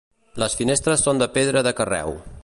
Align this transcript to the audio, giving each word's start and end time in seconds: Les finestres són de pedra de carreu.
Les 0.43 0.55
finestres 0.61 1.03
són 1.07 1.21
de 1.23 1.27
pedra 1.35 1.63
de 1.69 1.75
carreu. 1.81 2.17